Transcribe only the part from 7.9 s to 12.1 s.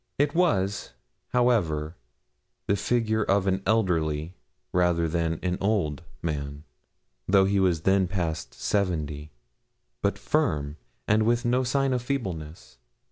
past seventy but firm, and with no sign of